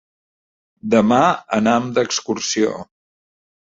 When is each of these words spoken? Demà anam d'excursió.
Demà 0.95 1.21
anam 1.61 1.95
d'excursió. 2.01 2.77